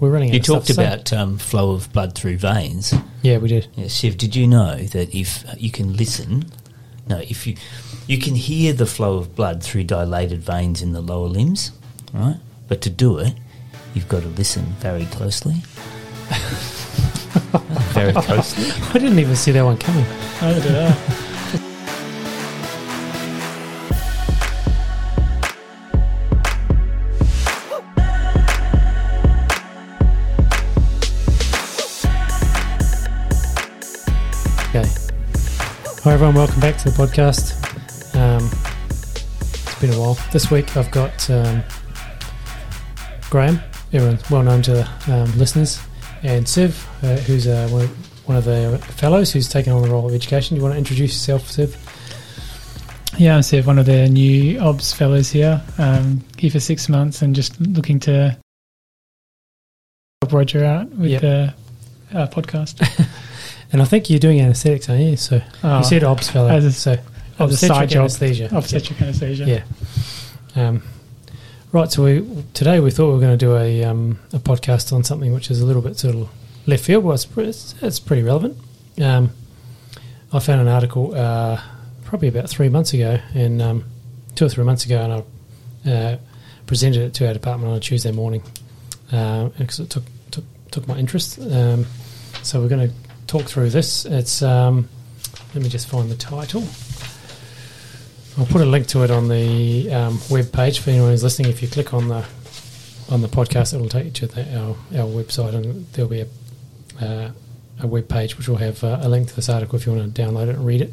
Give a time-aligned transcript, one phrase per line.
[0.00, 0.30] we're running.
[0.30, 2.94] Out You of stuff talked to about um, flow of blood through veins.
[3.22, 3.68] Yeah, we did.
[3.74, 6.50] Yeah, Shiv, did you know that if you can listen,
[7.06, 7.56] no, if you
[8.06, 11.70] you can hear the flow of blood through dilated veins in the lower limbs,
[12.12, 12.38] right?
[12.66, 13.34] But to do it,
[13.94, 15.56] you've got to listen very closely.
[17.92, 18.70] very closely.
[18.90, 20.04] I didn't even see that one coming.
[20.40, 21.26] I don't know.
[36.20, 37.54] Everyone, welcome back to the podcast.
[38.14, 38.44] Um,
[39.40, 40.18] it's been a while.
[40.32, 41.62] This week I've got um,
[43.30, 43.58] Graham,
[43.94, 45.80] everyone's well known to the um, listeners,
[46.22, 47.66] and Siv, uh, who's uh,
[48.26, 50.56] one, of, the fellows who's taken on the role of education.
[50.56, 51.74] Do you want to introduce yourself, Siv?
[53.18, 55.62] Yeah, I'm Sev, one of the new obs fellows here.
[55.78, 58.36] Um, here for six months and just looking to
[60.20, 61.20] help Roger out with Yep.
[61.22, 61.54] the
[62.12, 63.06] uh, podcast.
[63.72, 65.16] And I think you're doing anaesthetics, aren't you?
[65.16, 66.48] So Oh, you said obs fellow.
[66.50, 66.96] as a- so
[67.38, 68.48] obstetric anaesthesia.
[68.52, 69.44] obstetric anesthesia.
[69.46, 69.62] Yeah.
[70.68, 70.82] Um,
[71.72, 71.90] right.
[71.90, 75.04] So we today we thought we were going to do a um, a podcast on
[75.04, 76.28] something which is a little bit sort of
[76.66, 77.04] left field.
[77.04, 78.58] Well, it's, it's, it's pretty relevant.
[79.00, 79.30] Um,
[80.32, 81.60] I found an article uh,
[82.04, 83.84] probably about three months ago, and um,
[84.34, 85.12] two or three months ago, and
[85.86, 86.18] I uh,
[86.66, 88.42] presented it to our department on a Tuesday morning
[89.08, 91.38] because it took took took my interest.
[91.38, 91.86] Um,
[92.42, 92.94] so we're going to
[93.30, 94.04] talk through this.
[94.04, 94.88] It's um,
[95.54, 96.64] let me just find the title.
[98.36, 101.50] I'll put a link to it on the um, web page for anyone who's listening.
[101.50, 102.26] If you click on the
[103.08, 104.70] on the podcast, it'll take you to the, our
[105.00, 106.26] our website, and there'll be a
[107.00, 107.30] uh,
[107.80, 110.14] a web page which will have uh, a link to this article if you want
[110.14, 110.92] to download it and read it.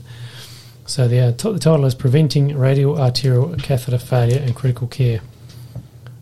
[0.85, 5.21] So the, uh, t- the title is "Preventing Radial Arterial Catheter Failure in Critical Care: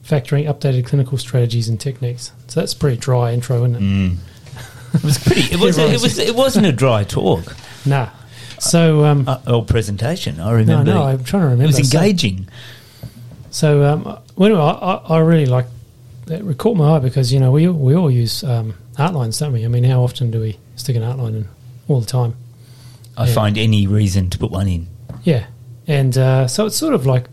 [0.04, 3.82] Factoring Updated Clinical Strategies and Techniques." So that's pretty dry intro, isn't it?
[3.82, 4.18] Mm.
[4.96, 5.54] It was pretty.
[5.54, 5.78] It was.
[5.78, 6.18] It was.
[6.18, 8.10] It wasn't a dry talk Nah.
[8.60, 10.40] So um, uh, or presentation.
[10.40, 10.92] I remember.
[10.92, 11.64] no, no, I'm trying to remember.
[11.66, 12.48] it was engaging.
[13.52, 14.04] So, um,
[14.36, 15.66] well, anyway, I, I really like
[16.28, 19.54] it caught my eye because you know we we all use um, art lines, don't
[19.54, 19.64] we?
[19.66, 21.48] I mean, how often do we stick an art line in
[21.88, 22.36] all the time?
[23.18, 23.34] I Yeah.
[23.34, 24.88] find any reason to put one in.
[25.24, 25.46] Yeah,
[25.88, 27.26] and uh, so it's sort of like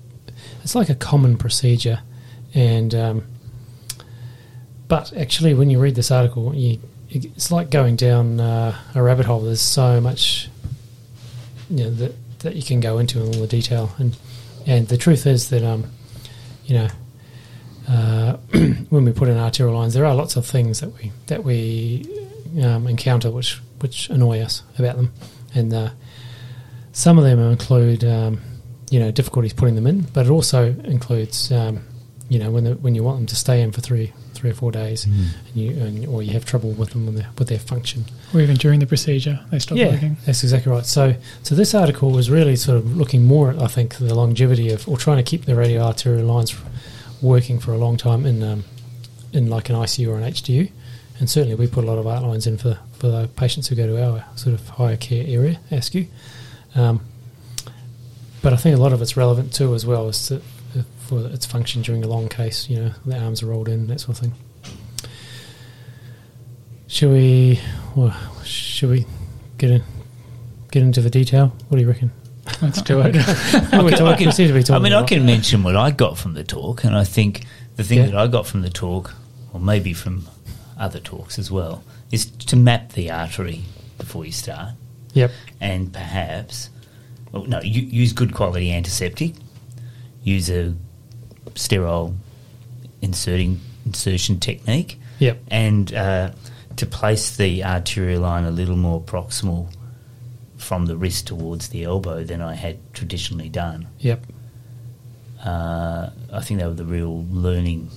[0.62, 2.00] it's like a common procedure,
[2.54, 3.24] and um,
[4.88, 6.78] but actually, when you read this article, you
[7.14, 9.40] it's like going down uh, a rabbit hole.
[9.40, 10.48] There's so much,
[11.70, 14.16] you know, that that you can go into in all the detail, and
[14.66, 15.84] and the truth is that um,
[16.64, 16.88] you know,
[17.88, 18.36] uh,
[18.88, 22.06] when we put in arterial lines, there are lots of things that we that we
[22.62, 25.12] um, encounter which which annoy us about them,
[25.54, 25.90] and uh,
[26.92, 28.40] some of them include um,
[28.90, 31.84] you know difficulties putting them in, but it also includes um,
[32.28, 34.12] you know when the, when you want them to stay in for three
[34.42, 37.28] three or four days, and you and, or you have trouble with them with their,
[37.38, 38.04] with their function.
[38.34, 40.16] Or even during the procedure, they stop working.
[40.26, 40.84] That's exactly right.
[40.84, 41.14] So,
[41.44, 44.88] so this article was really sort of looking more at, I think, the longevity of,
[44.88, 46.52] or trying to keep the radial arterial lines
[47.22, 48.64] working for a long time in, um,
[49.32, 50.72] in like an ICU or an HDU.
[51.20, 53.76] And certainly, we put a lot of art lines in for for the patients who
[53.76, 56.08] go to our sort of higher care area, ASCU.
[56.74, 57.00] Um,
[58.42, 60.40] but I think a lot of it's relevant too, as well, is to, uh,
[61.06, 62.68] for its function during a long case.
[62.68, 64.32] You know, the arms are rolled in, that sort of thing.
[66.86, 67.60] Should we?
[67.94, 69.06] Well, should we
[69.58, 69.82] get in,
[70.70, 71.48] get into the detail?
[71.68, 72.10] What do you reckon?
[72.60, 73.14] Let's do it.
[73.72, 75.08] Oh, we, I talk, can- we seem to be I mean, a I lot.
[75.08, 77.44] can mention what I got from the talk, and I think
[77.76, 78.06] the thing Yeah.
[78.06, 79.14] that I got from the talk,
[79.52, 80.26] or maybe from
[80.78, 83.62] other talks as well, is to map the artery
[83.98, 84.70] before you start,
[85.14, 85.30] Yep.
[85.60, 86.68] and perhaps,
[87.30, 89.34] well, no, u- use good quality antiseptic,
[90.22, 90.74] use a
[91.54, 92.14] sterile
[93.00, 95.42] inserting insertion technique, Yep.
[95.48, 96.30] and uh,
[96.76, 99.72] to place the arterial line a little more proximal
[100.56, 103.88] from the wrist towards the elbow than I had traditionally done.
[103.98, 104.24] Yep.
[105.44, 107.90] Uh, I think they were the real learning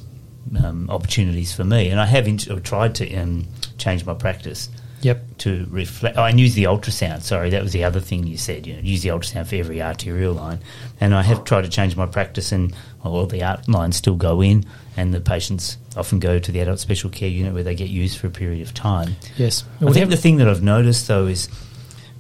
[0.64, 3.46] um, opportunities for me, and I have int- tried to um,
[3.78, 4.70] change my practice
[5.06, 5.38] Yep.
[5.40, 6.18] to reflect.
[6.18, 7.22] Oh, and use the ultrasound.
[7.22, 8.66] Sorry, that was the other thing you said.
[8.66, 10.60] You know, use the ultrasound for every arterial line,
[11.00, 14.42] and I have tried to change my practice, and well, the art lines still go
[14.42, 14.66] in,
[14.98, 18.18] and the patients often go to the adult special care unit where they get used
[18.18, 19.16] for a period of time.
[19.38, 19.64] Yes.
[19.80, 21.50] I think the thing that I've noticed though is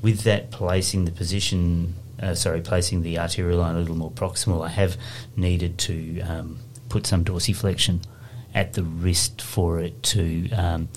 [0.02, 4.64] with that placing the position, uh, sorry, placing the arterial line a little more proximal,
[4.64, 4.98] I have
[5.36, 6.60] needed to um,
[6.90, 8.04] put some dorsiflexion
[8.54, 10.88] at the wrist for it to um,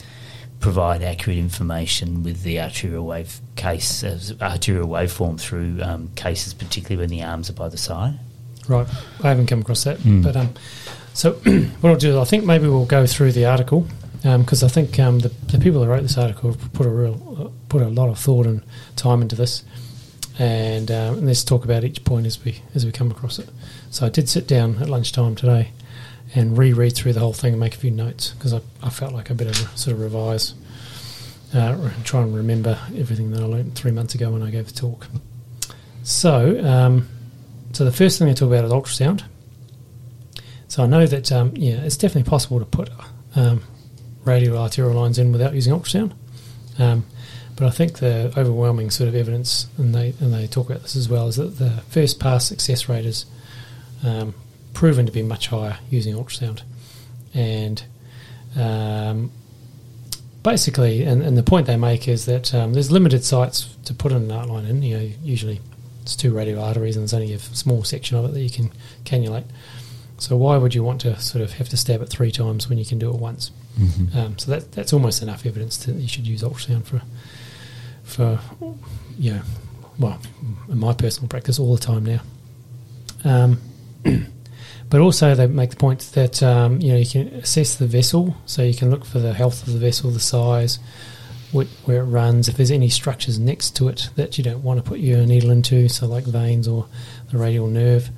[0.61, 7.01] provide accurate information with the arterial wave case, uh, arterial waveform through um, cases, particularly
[7.01, 8.19] when the arms are by the side.
[8.69, 8.87] Right.
[9.23, 9.99] I haven't come across that.
[9.99, 10.23] Mm.
[10.23, 10.55] But um,
[11.15, 11.33] so
[11.81, 13.87] what I'll do is I think maybe we'll go through the article
[14.23, 17.37] because I think um, the, the people that wrote this article have put a real
[17.39, 18.63] uh, put a lot of thought and
[18.97, 19.63] time into this,
[20.41, 23.49] and, um, and let's talk about each point as we as we come across it.
[23.91, 25.71] So I did sit down at lunchtime today
[26.35, 29.13] and reread through the whole thing and make a few notes because I, I felt
[29.13, 30.55] like I better sort of revise,
[31.55, 34.75] uh, try and remember everything that I learned three months ago when I gave the
[34.75, 35.07] talk.
[36.03, 37.09] So, um,
[37.73, 39.25] so the first thing I talk about is ultrasound.
[40.69, 42.91] So I know that um, yeah, it's definitely possible to put
[43.35, 43.63] um,
[44.25, 46.13] radial arterial lines in without using ultrasound.
[46.79, 47.07] Um,
[47.57, 50.95] but I think the overwhelming sort of evidence, and they and they talk about this
[50.95, 53.27] as well, is that the first pass success rate is
[54.05, 54.35] um,
[54.75, 56.63] proven to be much higher using ultrasound,
[57.35, 57.83] and
[58.57, 59.31] um,
[60.43, 64.13] basically, and, and the point they make is that um, there's limited sites to put
[64.13, 64.83] an art line in.
[64.83, 65.61] You know, usually
[66.03, 68.71] it's two radial arteries, and there's only a small section of it that you can
[69.05, 69.45] cannulate.
[70.19, 72.79] So why would you want to sort of have to stab it three times when
[72.79, 73.53] you can do it once?
[73.79, 74.19] Mm-hmm.
[74.19, 77.03] Um, so that that's almost enough evidence that you should use ultrasound for
[78.03, 78.41] for
[79.19, 79.43] you know
[79.99, 80.21] well
[80.69, 82.21] in my personal practice all the time now.
[83.25, 83.61] Um,
[84.91, 88.37] but also they make the point that um, you know you can assess the vessel,
[88.47, 90.79] so you can look for the health of the vessel, the size,
[91.53, 94.83] wh- where it runs, if there's any structures next to it that you don't want
[94.83, 96.87] to put your needle into, so like veins or
[97.31, 98.11] the radial nerve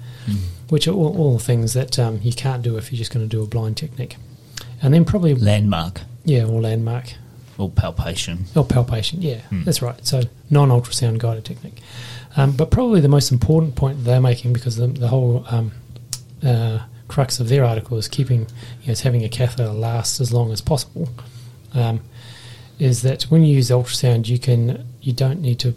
[0.68, 3.36] which are all, all things that um, you can't do if you're just going to
[3.36, 4.14] do a blind technique.
[4.80, 7.14] And then probably, Landmark yeah, or landmark,
[7.58, 8.44] or palpation.
[8.54, 9.64] or palpation, yeah, Hmm.
[9.64, 9.98] that's right.
[10.06, 11.80] So non ultrasound guided technique.
[12.36, 15.72] Um, but probably the most important point they're making, because the, the whole um,
[16.44, 18.40] uh, crux of their article is keeping,
[18.80, 21.08] you know, is having a catheter last as long as possible,
[21.74, 22.00] um,
[22.78, 25.74] is that when you use ultrasound, you can you don't need to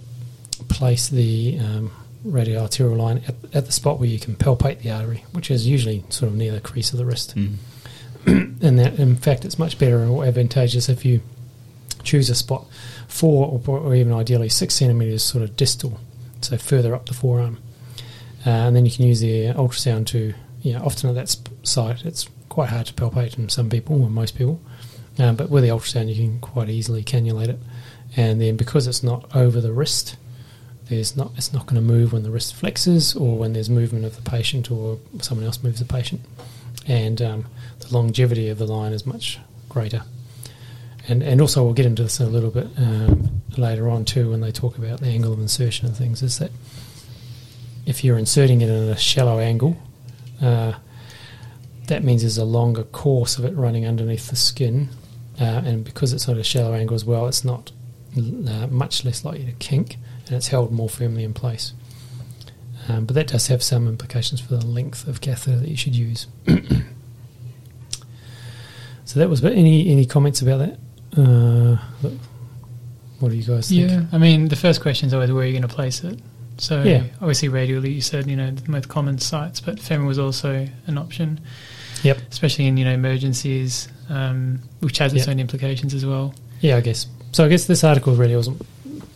[0.70, 1.92] place the um,
[2.24, 5.68] radial arterial line at, at the spot where you can palpate the artery, which is
[5.68, 7.36] usually sort of near the crease of the wrist.
[7.36, 7.56] Mm.
[8.26, 11.22] and that, in fact, it's much better or advantageous if you
[12.04, 12.66] choose a spot
[13.08, 16.00] four or, or even ideally six centimeters sort of distal,
[16.42, 17.58] so further up the forearm.
[18.46, 20.34] Uh, and then you can use the ultrasound to,
[20.64, 24.10] you know, often at that site, it's quite hard to palpate in some people or
[24.10, 24.60] most people.
[25.20, 27.60] Um, but with the ultrasound, you can quite easily cannulate it.
[28.16, 30.18] And then because it's not over the wrist,
[30.90, 34.06] there's not it's not going to move when the wrist flexes or when there's movement
[34.06, 36.22] of the patient or someone else moves the patient.
[36.88, 37.46] And um,
[37.80, 39.40] the longevity of the line is much
[39.70, 40.04] greater.
[41.08, 44.42] And and also we'll get into this a little bit um, later on too when
[44.42, 46.22] they talk about the angle of insertion and things.
[46.22, 46.52] Is that
[47.86, 49.78] if you're inserting it in a shallow angle,
[50.44, 50.74] uh,
[51.88, 54.90] that means there's a longer course of it running underneath the skin,
[55.40, 57.72] uh, and because it's at a shallow angle as well, it's not
[58.18, 59.98] uh, much less likely to kink,
[60.28, 61.74] and it's held more firmly in place.
[62.90, 65.96] Um, but that does have some implications for the length of catheter that you should
[65.96, 66.28] use.
[69.06, 69.40] so that was.
[69.40, 70.78] But any any comments about that?
[71.16, 71.78] Uh,
[73.20, 73.90] what do you guys think?
[73.90, 76.20] Yeah, I mean, the first question is always where are you going to place it.
[76.58, 77.04] So Yeah.
[77.22, 80.98] obviously, radially, you said you know the most common sites, but femoral was also an
[80.98, 81.40] option.
[82.04, 82.20] Yep.
[82.32, 85.30] Especially in you know emergencies, um, which has its Yep.
[85.36, 86.34] own implications as well.
[86.62, 87.08] Yeah, I guess.
[87.32, 88.62] So I guess this article really wasn't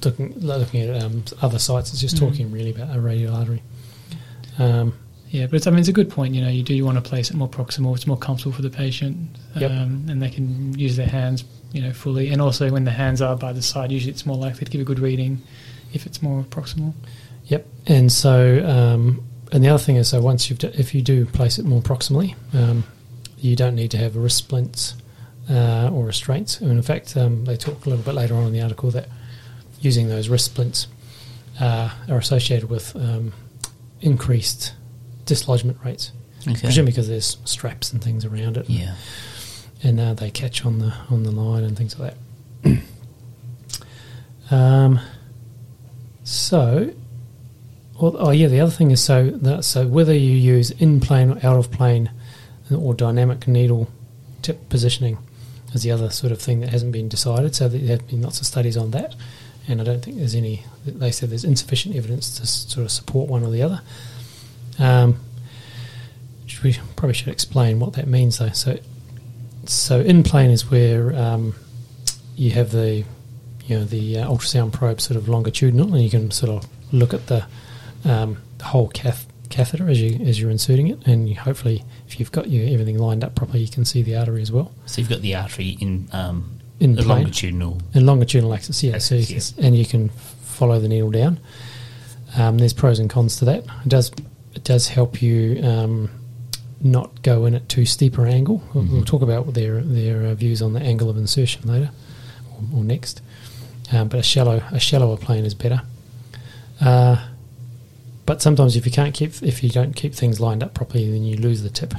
[0.03, 1.91] looking looking at um, other sites.
[1.91, 2.19] It's just Mhm.
[2.19, 3.61] talking really about a radial artery.
[4.59, 4.93] Um,
[5.29, 6.33] Yeah, but it's, I mean, it's a good point.
[6.33, 7.93] You know, you do you want to place it more proximal.
[7.93, 9.17] It's more comfortable for the patient,
[9.57, 9.71] Yep.
[9.71, 11.43] um, and they can use their hands,
[11.73, 12.29] you know, fully.
[12.29, 14.79] And also, when the hands are by the side, usually it's more likely to give
[14.79, 15.41] a good reading
[15.91, 16.93] if it's more proximal.
[17.47, 17.65] Yep.
[17.87, 21.25] And so, um, and the other thing is, so once you've, d- if you do
[21.25, 22.83] place it more proximally, um,
[23.37, 24.95] you don't need to have a wrist splints
[25.49, 26.59] uh, or restraints.
[26.59, 29.07] And in fact, um, they talk a little bit later on in the article that
[29.79, 30.87] using those wrist splints
[31.59, 33.31] uh, are associated with um,
[34.01, 34.73] increased
[35.25, 36.11] dislodgement rates,
[36.47, 36.59] Okay.
[36.61, 38.95] presumably because there's straps and things around it, Yeah.
[39.83, 42.13] and uh, they catch on the on the line and things like
[42.63, 42.81] that.
[44.51, 44.99] um,
[46.23, 46.93] so,
[47.99, 51.31] well, oh yeah, the other thing is so that, so whether you use in plane
[51.31, 52.11] or out of plane
[52.75, 53.89] or dynamic needle
[54.41, 55.17] tip positioning
[55.73, 57.55] is the other sort of thing that hasn't been decided.
[57.55, 59.15] So there have been lots of studies on that,
[59.67, 60.63] and I don't think there's any.
[60.85, 63.81] They said there's insufficient evidence to sort of support one or the other.
[64.79, 65.19] Um,
[66.63, 68.49] we probably should explain what that means though.
[68.49, 68.79] So,
[69.65, 71.55] so in plane is where um,
[72.35, 73.03] you have the
[73.65, 77.13] you know the uh, ultrasound probe sort of longitudinal, and you can sort of look
[77.13, 77.45] at the,
[78.07, 82.19] um, the whole cath- catheter as you as you're inserting it, and you hopefully if
[82.19, 84.99] you've got your everything lined up properly, you can see the artery as well So
[85.01, 87.19] you've got the artery in um, in the plane.
[87.23, 87.81] longitudinal.
[87.93, 88.83] in longitudinal axis.
[88.83, 91.39] Yeah, so you Axis, can, and you can follow the needle down.
[92.37, 93.63] Um, there's pros and cons to that.
[93.85, 94.11] It does
[94.53, 96.09] it does help you um,
[96.81, 98.61] not go in at too steeper angle.
[98.73, 99.05] We'll, we'll Mhm.
[99.05, 101.89] talk about their their uh, views on the angle of insertion later
[102.53, 103.21] or, or next.
[103.91, 105.81] Um, but a shallow a shallower plane is better.
[106.81, 107.25] Uh,
[108.27, 111.23] but sometimes if you can't keep if you don't keep things lined up properly, then
[111.23, 111.95] you lose the tip.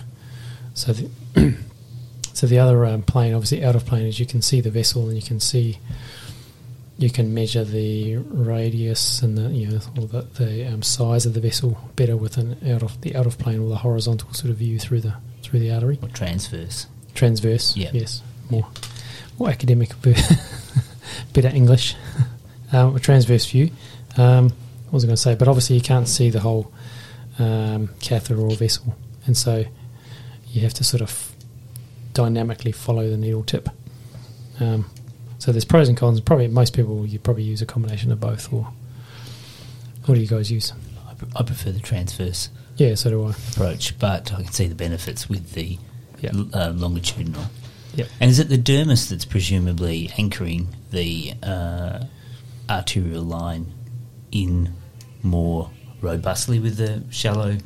[0.75, 1.11] So the
[2.33, 5.09] so the other um, plane, obviously out of plane, is you can see the vessel
[5.09, 5.79] and you can see
[6.99, 11.41] you can measure the radius and the you know the, the um, size of the
[11.41, 14.57] vessel better with an out of the out of plane or the horizontal sort of
[14.57, 16.87] view through the through the artery Or transverse.
[17.15, 17.77] transverse.
[17.77, 17.91] Yeah.
[17.93, 18.67] Yes, more
[19.39, 19.91] more academic,
[21.33, 21.95] better English.
[22.73, 23.71] um, a transverse view.
[24.17, 24.53] Um,
[24.91, 25.35] what was I going to say?
[25.35, 26.73] But obviously, you can't see the whole
[27.39, 29.65] um, catheter or vessel, and so
[30.51, 31.33] you have to sort of
[32.15, 33.69] dynamically follow the needle tip.
[34.61, 34.91] Um,
[35.39, 36.21] so there's pros and cons.
[36.21, 38.53] Probably most people you probably use a combination of both.
[38.53, 38.69] Or
[40.07, 40.73] what do you guys use?
[41.09, 43.31] I, pre- I prefer the transverse Yeah, so do I.
[43.53, 45.79] approach, but I can see the benefits with the
[46.25, 47.45] l- uh, longitudinal.
[47.95, 48.09] Yep.
[48.21, 52.05] And is it the dermis that's presumably anchoring the uh,
[52.69, 53.73] arterial line
[54.33, 54.73] in
[55.23, 55.71] more
[56.01, 57.57] robustly with the shallow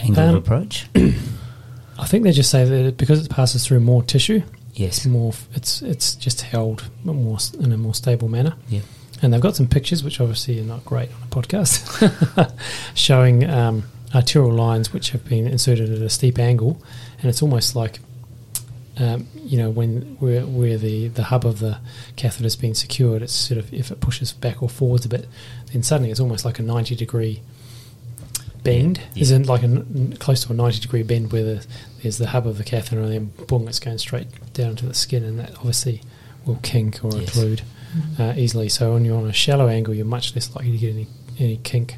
[0.00, 0.86] angle Um, approach?
[1.98, 4.42] I think they just say that because it passes through more tissue,
[4.74, 4.98] Yes.
[4.98, 5.32] it's more.
[5.54, 8.54] It's it's just held more in a more stable manner.
[8.68, 8.80] Yeah.
[9.22, 12.52] And they've got some pictures, which obviously are not great on a podcast,
[12.94, 16.82] showing um, arterial lines which have been inserted at a steep angle,
[17.20, 18.00] and it's almost like,
[18.98, 21.78] um, you know, when where, where the, the hub of the
[22.16, 25.26] catheter has been secured, it's sort of if it pushes back or forwards a bit,
[25.72, 27.42] then suddenly it's almost like a ninety degree
[28.62, 29.00] bend.
[29.14, 29.22] Yeah.
[29.22, 31.66] Isn't like a n- close to a ninety degree bend where the,
[32.02, 34.94] there's the hub of the catheter, and then boom, it's going straight down to the
[34.94, 36.00] skin, and that obviously
[36.46, 37.30] will kink or Yes.
[37.36, 37.62] occlude
[38.18, 38.68] uh, easily.
[38.68, 41.06] So when you're on a shallow angle, you're much less likely to get any
[41.38, 41.96] any kink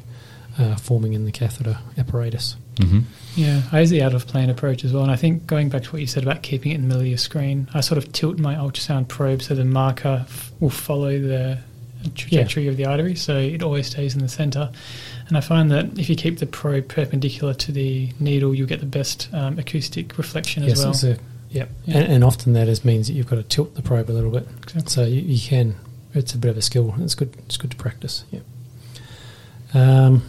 [0.57, 2.55] uh, forming in the catheter apparatus.
[2.77, 2.99] Mm-hmm.
[3.35, 5.03] Yeah, I use the out of plane approach as well.
[5.03, 7.01] And I think going back to what you said about keeping it in the middle
[7.01, 10.69] of your screen, I sort of tilt my ultrasound probe so the marker f- will
[10.69, 11.59] follow the
[12.15, 14.71] trajectory of the artery, so it always stays in the center.
[15.27, 18.79] And I find that if you keep the probe perpendicular to the needle, you'll get
[18.79, 20.93] the best um, acoustic reflection as well.
[20.93, 21.17] a,
[21.49, 21.69] yep.
[21.85, 21.97] Yeah.
[21.97, 24.31] And, and often that is means that you've got to tilt the probe a little
[24.31, 24.89] bit, Exactly.
[24.89, 25.75] so you, you can.
[26.13, 26.95] It's a bit of a skill.
[26.99, 27.35] It's good.
[27.45, 28.23] It's good to practice.
[28.31, 28.39] Yeah.
[29.73, 30.23] Um,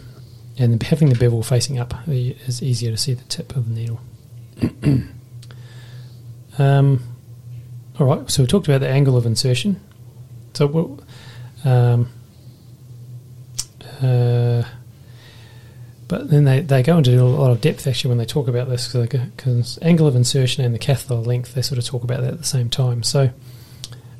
[0.59, 4.01] and having the bevel facing up is easier to see the tip of the needle.
[6.59, 7.01] um,
[7.97, 8.29] all right.
[8.29, 9.79] So we talked about the angle of insertion.
[10.53, 10.99] So what?
[11.63, 12.09] Um,
[14.01, 14.63] uh,
[16.09, 18.67] but then they, they go into a lot of depth actually when they talk about
[18.67, 22.33] this because angle of insertion and the catheter length they sort of talk about that
[22.33, 23.03] at the same time.
[23.03, 23.29] So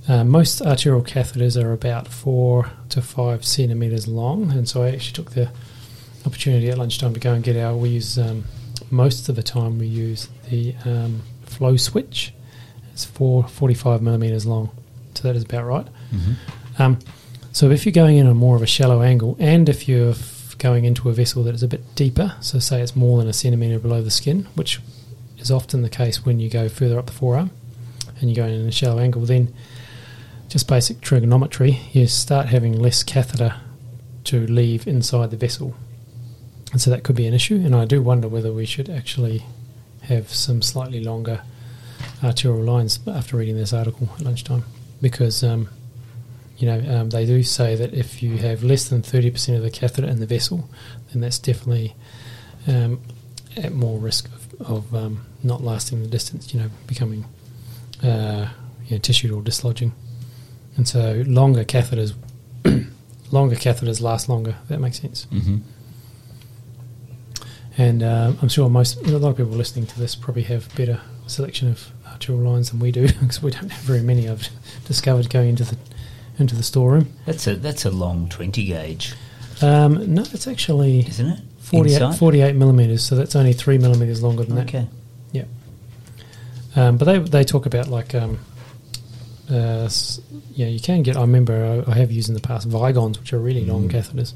[0.08, 5.13] uh, most arterial catheters are about four to five centimeters long, and so I actually
[5.13, 5.51] took the
[6.29, 7.75] opportunity at lunchtime to go and get our.
[7.75, 8.45] We use um,
[8.91, 12.31] most of the time we use the um, Floswitch.
[12.93, 14.69] It's four, 45 millimeters long,
[15.15, 15.88] so that is about right.
[16.13, 16.81] Mm-hmm.
[16.81, 17.00] Um,
[17.51, 20.55] so if you're going in on more of a shallow angle, and if you're f-
[20.59, 23.33] going into a vessel that is a bit deeper, so say it's more than a
[23.33, 24.79] centimetre below the skin, which
[25.39, 27.50] is often the case when you go further up the forearm,
[28.19, 29.53] and you're going in a shallow angle, then
[30.48, 33.55] just basic trigonometry, you start having less catheter
[34.25, 35.75] to leave inside the vessel,
[36.71, 37.55] and so that could be an issue.
[37.55, 39.45] And I do wonder whether we should actually
[40.03, 41.41] have some slightly longer
[42.23, 44.63] arterial lines after reading this article at lunchtime,
[45.01, 45.43] because.
[45.43, 45.69] Um,
[46.57, 49.71] you know, um, they do say that if you have less than 30% of the
[49.71, 50.69] catheter in the vessel,
[51.11, 51.95] then that's definitely
[52.67, 52.99] um,
[53.55, 57.23] at more risk of, of um, not lasting the distance, you know, becoming
[58.03, 58.49] uh,
[58.85, 59.93] you know, tissue or dislodging.
[60.75, 62.13] And so longer catheters,
[63.31, 64.55] longer catheters last longer.
[64.67, 65.27] That makes sense.
[65.31, 65.57] Mm-hmm.
[67.77, 70.99] And uh, I'm sure most, a lot of people listening to this probably have better
[71.27, 74.27] selection of arterial lines than we do because we don't have very many.
[74.27, 74.49] I've
[74.85, 75.77] discovered going into the
[76.39, 77.13] into the storeroom.
[77.25, 79.13] That's a that's a long twenty gauge,
[79.61, 81.39] Um, no, it's actually isn't it?
[81.59, 84.79] 48, 48 millimeters, so that's only three millimeters longer than Okay.
[84.79, 84.83] that.
[84.85, 85.45] Okay.
[86.75, 86.88] Yeah.
[86.88, 88.39] Um, but they they talk about like, um,
[89.51, 89.89] uh,
[90.53, 91.15] yeah, you can get.
[91.17, 93.91] I remember I, I have used in the past Vygons, which are really long Mm.
[93.91, 94.33] catheters.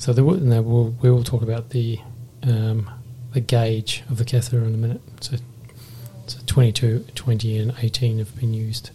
[0.00, 2.00] So there will, we will talk about the
[2.42, 2.90] um,
[3.34, 5.02] the gauge of the catheter in a minute.
[5.20, 5.36] So,
[6.26, 8.90] so 22, 20, and 18 have been used.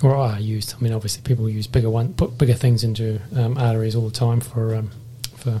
[0.00, 0.74] Or are used.
[0.76, 4.14] I mean, obviously, people use bigger one, put bigger things into um, arteries all the
[4.14, 4.92] time for um,
[5.36, 5.60] for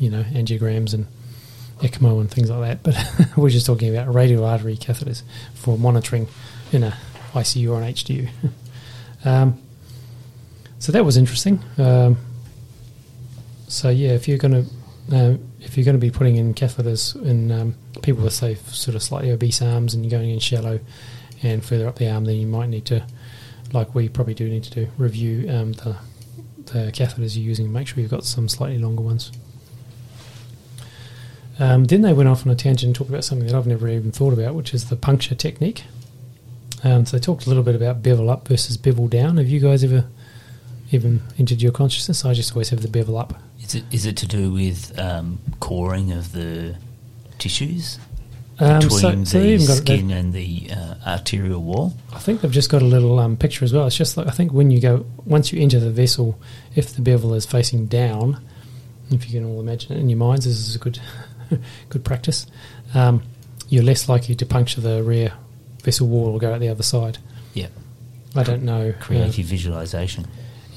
[0.00, 1.06] you know angiograms and
[1.78, 2.82] ECMO and things like that.
[2.82, 5.22] But we're just talking about radial artery catheters
[5.54, 6.26] for monitoring
[6.72, 6.98] in a
[7.34, 8.30] ICU or an HDU.
[9.24, 9.62] um,
[10.80, 11.62] so that was interesting.
[11.78, 12.18] Um,
[13.72, 17.16] so yeah, if you're going to uh, if you're going to be putting in catheters
[17.24, 20.78] in um, people with say sort of slightly obese arms and you're going in shallow
[21.42, 23.04] and further up the arm, then you might need to,
[23.72, 25.96] like we probably do need to do, review um, the
[26.66, 27.64] the catheters you're using.
[27.64, 29.32] And make sure you've got some slightly longer ones.
[31.58, 33.88] Um, then they went off on a tangent and talked about something that I've never
[33.88, 35.84] even thought about, which is the puncture technique.
[36.84, 39.38] Um, so they talked a little bit about bevel up versus bevel down.
[39.38, 40.04] Have you guys ever
[40.92, 42.24] even entered your consciousness?
[42.24, 43.34] I just always have the bevel up.
[43.62, 46.76] Is it is it to do with um, coring of the
[47.38, 47.98] tissues
[48.58, 51.94] Um, between so- the even got- they- skin and the uh, arterial wall?
[52.12, 53.86] I think they've just got a little um, picture as well.
[53.86, 56.38] It's just like I think when you go once you enter the vessel,
[56.74, 58.40] if the bevel is facing down,
[59.10, 60.98] if you can all imagine it in your minds, this is a good
[61.88, 62.46] good practice.
[62.94, 63.22] Um,
[63.68, 65.32] you're less likely to puncture the rear
[65.82, 67.18] vessel wall or go out the other side.
[67.54, 67.68] Yeah,
[68.36, 68.90] I don't know.
[68.90, 70.26] uh, creative visualization.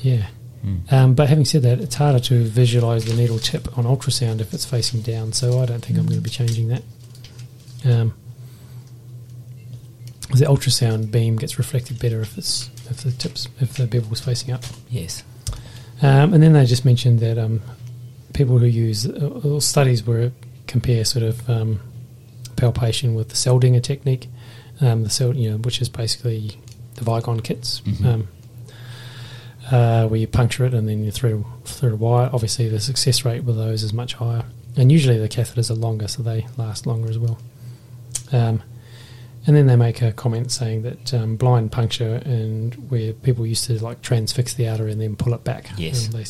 [0.05, 0.27] Yeah.
[0.63, 0.91] Mm.
[0.91, 4.53] Um, but having said that, it's harder to visualize the needle tip on ultrasound if
[4.53, 5.33] it's facing down.
[5.33, 6.83] So I don't think I'm going to be changing that.
[7.85, 8.13] Um,
[10.31, 14.53] the ultrasound beam gets reflected better if it's if the tips if the bevel's facing
[14.53, 14.63] up.
[14.89, 15.23] Yes.
[16.01, 17.61] Um, and then they just mentioned that um,
[18.33, 20.31] people who use uh, studies where
[20.67, 21.79] compare sort of um,
[22.57, 24.27] palpation with the Seldinger technique,
[24.81, 26.59] um, the Seld, you know, which is basically
[26.95, 28.25] the Vygon kits, Mhm.
[29.71, 32.29] Uh, where you puncture it and then you thread thread a wire.
[32.31, 34.45] Obviously, the success rate with those is much higher,
[34.75, 37.39] and usually the catheters are longer, so they last longer as well.
[38.31, 38.61] Um,
[39.47, 43.65] and then they make a comment saying that um, blind puncture and where people used
[43.65, 45.69] to like transfix the artery and then pull it back.
[45.77, 46.07] Yes.
[46.07, 46.25] They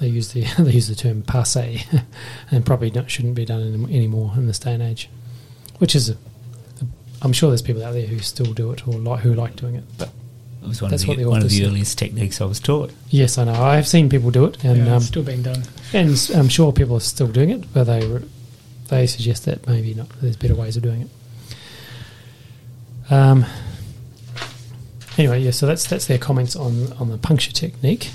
[0.00, 1.84] they use the they use the term passe,
[2.50, 5.08] and probably not, shouldn't be done any- anymore in this day and age.
[5.78, 6.16] Which is, a,
[7.22, 9.76] I'm sure there's people out there who still do it or like who like doing
[9.76, 9.84] it.
[9.96, 10.10] But
[10.62, 11.66] It was one That's of what the, the one of the said.
[11.68, 12.92] earliest techniques I was taught.
[13.10, 15.62] yes, I know I have seen people do it, and yeah, um, still being done.
[15.92, 18.28] and I'm sure people are still doing it, but they re-
[18.88, 20.08] they suggest that maybe not.
[20.20, 21.02] There's better ways of doing
[23.08, 23.12] it.
[23.12, 23.46] Um.
[25.16, 25.50] Anyway, yeah.
[25.52, 28.10] So that's that's their comments on on the puncture technique.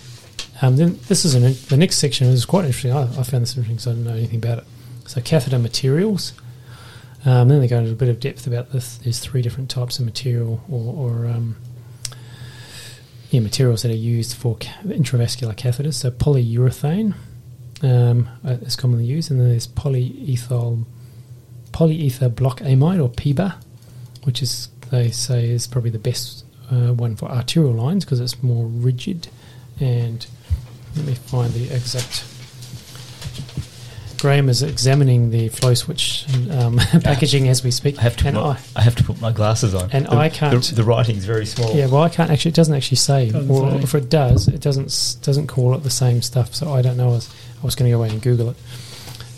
[0.61, 2.93] Um, then this is an, the next section is quite interesting.
[2.93, 4.63] I, I found this interesting because I didn't know anything about it.
[5.07, 6.33] So catheter materials.
[7.25, 8.97] Um, then they go into a bit of depth about this.
[8.97, 11.55] There's three different types of material or, or um,
[13.33, 15.95] yeah, materials that are used for intravascular catheters.
[15.95, 17.15] So polyurethane
[17.81, 20.85] um, uh, is commonly used, and then there's polyethyl
[21.71, 23.55] polyether block amide or PEBA,
[24.23, 28.43] which is they say is probably the best uh, one for arterial lines because it's
[28.43, 29.27] more rigid.
[29.79, 30.25] And
[30.95, 32.25] let me find the exact.
[34.23, 36.23] Graham is examining the Floswitch
[36.57, 37.99] um, packaging as we speak.
[37.99, 38.27] I have to.
[38.29, 40.75] and put, I, I have to put my glasses on, and The- I can't- The,
[40.75, 41.75] the writing's very small.
[41.75, 42.49] yeah, well, I can't actually.
[42.49, 43.77] It doesn't actually say, Doesn't or say.
[43.83, 46.55] if it does, it doesn't doesn't call it the same stuff.
[46.55, 47.09] So I don't know.
[47.09, 47.29] I was,
[47.61, 48.55] I was going to go away and Google it,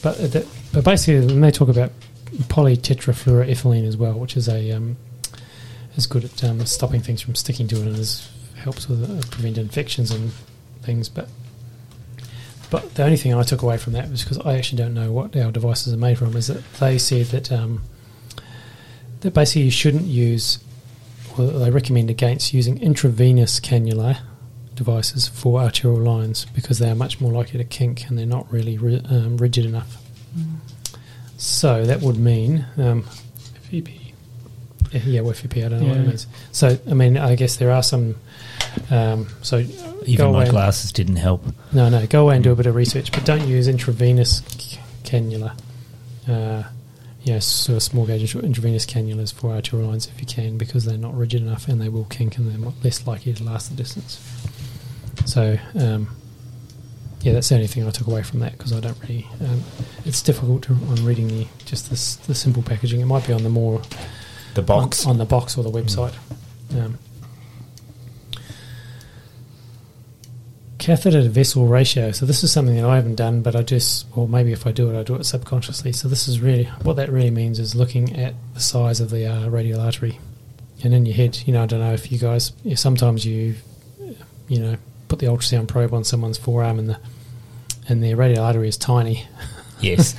[0.03, 1.91] but uh, that, but basically, when they talk about
[2.43, 4.97] polytetrafluoroethylene as well, which is a um,
[5.97, 9.27] is good at um, stopping things from sticking to it and is, helps with uh,
[9.31, 10.31] prevent infections and
[10.83, 11.09] things.
[11.09, 11.27] But
[12.69, 15.11] but the only thing I took away from that was because I actually don't know
[15.11, 16.35] what our devices are made from.
[16.35, 17.83] Is that they said that um,
[19.21, 20.59] that basically you shouldn't use
[21.37, 24.19] well, they recommend against using intravenous cannula
[24.75, 28.51] devices for arterial lines because they are much more likely to kink and they're not
[28.51, 29.97] really ri- um, rigid enough.
[31.37, 33.05] So that would mean, um,
[33.69, 34.13] VP.
[34.91, 36.27] yeah, yeah, WFP, I don't know what it means.
[36.51, 38.15] So, I mean, I guess there are some.
[38.91, 39.59] Um, so,
[40.05, 41.45] Even my away and- glasses didn't help.
[41.73, 44.79] no, no, go away and do a bit of research, but don't use intravenous c-
[45.03, 45.57] cannula.
[46.27, 46.63] Uh,
[47.23, 50.97] yeah, sort of small gauge intravenous cannulas for arterial lines if you can, because they're
[50.97, 54.19] not rigid enough and they will kink and they're less likely to last the distance.
[55.25, 56.07] So, um,
[57.21, 59.27] yeah, that's the only thing I took away from that because I don't really.
[59.41, 59.63] Um,
[60.05, 63.01] it's difficult to, on reading the just the, the simple packaging.
[63.01, 63.81] It might be on the more
[64.53, 65.05] The box.
[65.05, 66.13] on, on the box or the website.
[66.77, 66.99] Um,
[70.85, 72.11] catheter to vessel ratio.
[72.11, 74.71] So this is something that I haven't done, but I just, or maybe if I
[74.71, 75.91] do it, I do it subconsciously.
[75.91, 79.25] So this is really what that really means is looking at the size of the
[79.25, 80.19] uh, radial artery,
[80.83, 83.55] and in your head, you know, I don't know if you guys, yeah, sometimes you,
[84.47, 86.99] you know, put the ultrasound probe on someone's forearm and the
[87.87, 89.27] and their radial artery is tiny.
[89.81, 90.15] yes.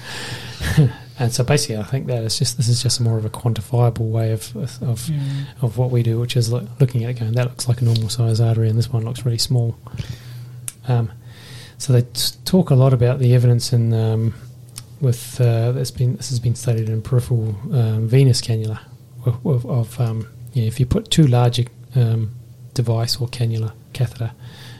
[1.18, 4.10] And so basically, I think that it's just this is just more of a quantifiable
[4.10, 5.18] way of of, Yeah.
[5.62, 7.84] of what we do, which is look, looking at it going, that looks like a
[7.86, 9.78] normal size artery, and this one looks really small.
[10.88, 11.12] Um,
[11.78, 14.34] so they t- talk a lot about the evidence in um,
[15.00, 18.80] with uh, that's been this has been studied in peripheral um, venous cannula
[19.26, 22.30] of, of, um, you if you put too large a um,
[22.74, 24.32] device or cannula catheter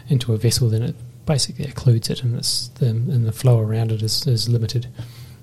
[0.08, 0.94] into a vessel, then it
[1.26, 4.86] basically occludes it, and it's the, and the flow around it is, is limited.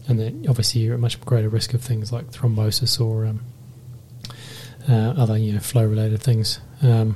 [0.08, 3.41] and then obviously you're at much greater risk of things like thrombosis or um,
[4.89, 6.60] uh, other you know flow related things.
[6.82, 7.15] Um,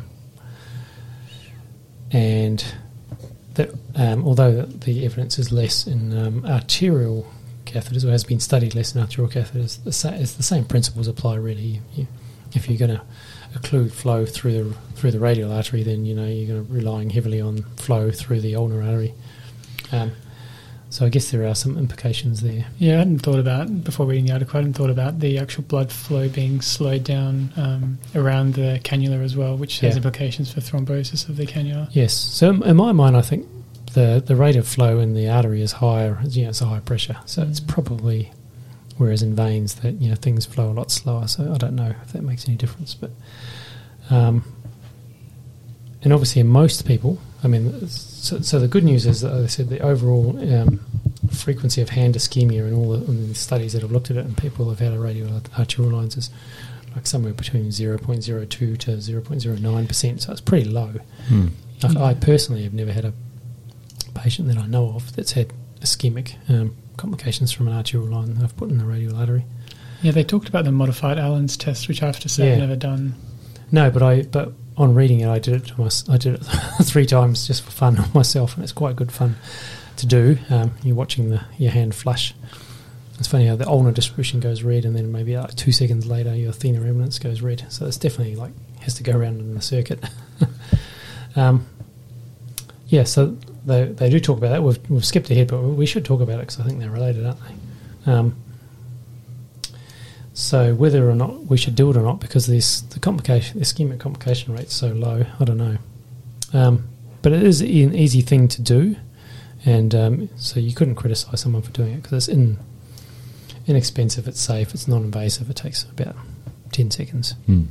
[2.12, 2.64] and
[3.58, 7.32] that um, although the evidence is less in um, arterial
[7.66, 11.08] catheters, or has been studied less in arterial catheters, the sa- it's the same principles
[11.08, 11.82] apply really.
[11.94, 12.08] You,
[12.54, 13.04] if you're going to
[13.54, 17.10] occlude flow through the through the radial artery, then you know you're going to relying
[17.10, 19.14] heavily on flow through the ulnar artery.
[19.92, 20.12] Um,
[20.90, 22.66] so I guess there are some implications there.
[22.80, 24.56] Yeah, I hadn't thought about before reading the article.
[24.58, 29.24] I hadn't thought about the actual blood flow being slowed down um, around the cannula
[29.24, 29.98] as well, which has Yeah.
[29.98, 31.90] implications for thrombosis of the cannula.
[31.92, 32.14] Yes.
[32.14, 33.46] So in- my mind, I think
[33.94, 36.20] the the rate of flow in the artery is higher.
[36.28, 37.68] You know, it's a high pressure, so it's Mm.
[37.68, 38.32] probably
[38.98, 41.28] whereas in veins that you know things flow a lot slower.
[41.28, 43.12] So I don't know if that makes any difference, but
[44.10, 44.44] um,
[46.04, 49.44] and obviously in most people, I mean, so, so the good news is that as
[49.46, 50.82] I said the overall um,
[51.32, 54.26] frequency of hand ischemia in all the, in the studies that have looked at it,
[54.26, 56.30] and people who have had a radial arterial lines is
[56.94, 60.22] like somewhere between 0.02 to 0.09 percent.
[60.22, 60.96] So it's pretty low.
[61.30, 61.48] Hmm.
[61.84, 63.14] I, I personally have never had a
[64.14, 68.44] patient that I know of that's had ischemic um, complications from an arterial line that
[68.44, 69.46] I've put in the radial artery.
[70.02, 72.76] Yeah, they talked about the modified Allen's test, which I have to say I've never
[72.76, 73.16] done.
[73.72, 76.40] No, but I but on reading it, I did it to my, I did it
[76.84, 79.36] three times just for fun myself, and it's quite good fun
[79.98, 80.38] to do.
[80.50, 82.34] Um, you're watching the your hand flush.
[83.18, 86.36] It's funny how the ulnar distribution goes red, and then maybe like two seconds later,
[86.36, 87.66] your thenar eminence goes red.
[87.70, 90.04] So it's definitely like has to go around in the circuit.
[91.36, 91.66] um,
[92.88, 94.62] yeah, so they they do talk about that.
[94.62, 97.26] We've we've skipped ahead, but we should talk about it because I think they're related,
[97.26, 98.12] aren't they?
[98.12, 98.36] Um,
[100.40, 103.66] so whether or not we should do it or not, because this the complication, the
[103.66, 105.78] ischemic complication rate's so low, I don't know.
[106.54, 106.88] Um,
[107.24, 108.96] but it is an easy thing to do,
[109.66, 112.60] and um, so you couldn't criticise someone for doing it because it's in,
[113.66, 115.50] inexpensive, it's safe, it's non-invasive.
[115.50, 116.16] It takes about
[116.72, 117.64] ten seconds, Hmm.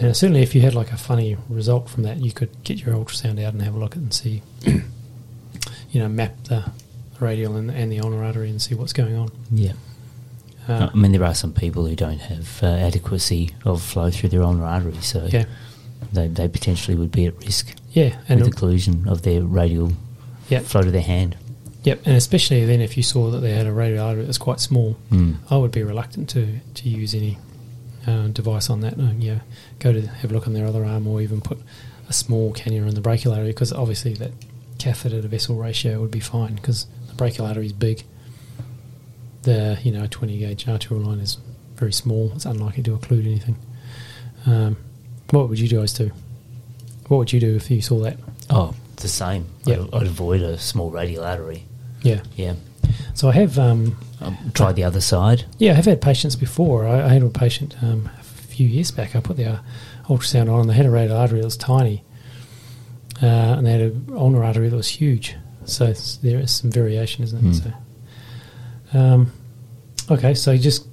[0.00, 2.94] and certainly if you had like a funny result from that, you could get your
[2.96, 6.64] ultrasound out and have a look at it and see, you know, map the
[7.20, 9.30] radial and, and the ulnar artery and see what's going on.
[9.52, 9.72] Yeah.
[10.68, 14.28] Uh, I mean, there are some people who don't have uh, adequacy of flow through
[14.30, 15.44] their ulnar artery, so yeah,
[16.12, 19.92] they, they potentially would be at risk yeah, and with occlusion of their radial
[20.50, 20.62] Yep.
[20.64, 21.36] flow to their hand.
[21.84, 24.60] Yep, and especially then if you saw that they had a radial artery that's quite
[24.60, 25.36] small, Mm.
[25.50, 27.38] I would be reluctant to, to use any
[28.06, 28.98] uh, device on that.
[28.98, 29.40] Uh, yeah,
[29.78, 31.58] go to have a look on their other arm, or even put
[32.08, 34.32] a small cannula in the brachial artery because obviously that
[34.78, 38.04] catheter to vessel ratio would be fine because the brachial artery is big.
[39.48, 41.38] The you know twenty gauge arterial line is
[41.76, 42.32] very small.
[42.34, 43.56] It's unlikely to occlude anything.
[44.44, 44.76] Um,
[45.30, 46.10] what would you guys do?
[47.08, 48.18] What would you do if you saw that?
[48.50, 49.46] Oh, the same.
[49.64, 49.78] Yep.
[49.80, 51.64] I'd, I'd avoid a small radial artery.
[52.02, 52.20] Yeah.
[52.36, 52.56] Yeah.
[53.14, 53.96] So I have um,
[54.52, 55.46] try the other side.
[55.58, 56.86] Yeah, I have had patients before.
[56.86, 59.16] I, I had a patient um, a few years back.
[59.16, 59.58] I put the uh,
[60.08, 62.04] ultrasound on, and they had a radial artery that was tiny,
[63.22, 65.36] uh, and they had an ulnar artery that was huge.
[65.64, 67.42] So there is some variation, isn't it?
[67.42, 67.52] Hmm.
[68.92, 69.32] So, um,
[70.10, 70.86] okay, so just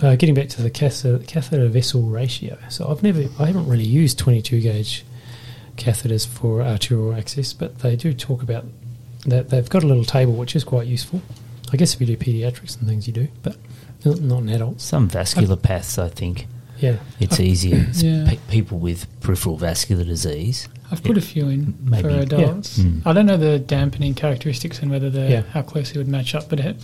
[0.00, 2.58] uh, getting back to the catheter, catheter vessel ratio.
[2.68, 5.04] So I've never, I haven't really used twenty-two gauge
[5.76, 8.64] catheters for arterial access, but they do talk about
[9.26, 9.50] that.
[9.50, 11.20] They've got a little table which is quite useful.
[11.72, 13.56] I guess if you do pediatrics and things, you do, but
[14.04, 14.84] not not in adults.
[14.84, 16.46] Some vasculopaths, I think.
[16.78, 17.86] Yeah, It's easier.
[17.88, 18.26] It's Yeah.
[18.28, 20.68] pe- people with peripheral vascular disease.
[20.92, 22.02] I've put a few in Maybe.
[22.02, 22.20] for Yeah.
[22.20, 22.78] adults.
[22.78, 23.00] Mm.
[23.06, 25.42] I don't know the dampening characteristics and whether they Yeah.
[25.52, 26.76] how closely would match up, but it,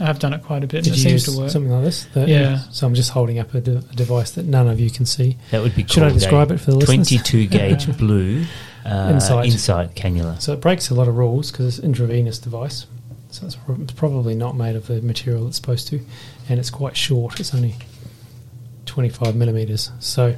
[0.00, 0.84] I have done it quite a bit.
[0.84, 1.50] Did it you seems use to work.
[1.50, 2.04] something like this?
[2.14, 2.58] The- Yeah.
[2.70, 5.36] So I'm just holding up a, de- a device that none of you can see.
[5.50, 7.08] That would be Should I describe it for the listeners?
[7.08, 8.44] 22 gauge blue
[8.86, 9.44] uh, Insyte.
[9.46, 10.40] Insyte cannula.
[10.40, 12.86] So it breaks a lot of rules because it's an intravenous device.
[13.30, 16.00] So it's, prob- it's probably not made of the material it's supposed to,
[16.48, 17.38] and it's quite short.
[17.38, 17.74] It's only
[18.86, 19.90] 25 millimeters.
[20.00, 20.34] So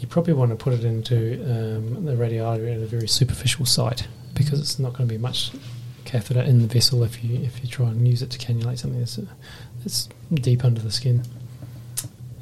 [0.00, 3.64] you probably want to put it into um, the radial artery at a very superficial
[3.64, 5.52] site because it's not going to be much
[6.14, 9.00] catheter in the vessel if you if you try and use it to cannulate something
[9.00, 9.18] that's,
[9.82, 11.22] that's deep under the skin.